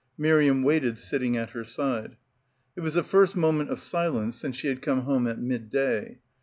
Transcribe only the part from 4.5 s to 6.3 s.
she had come home at midday.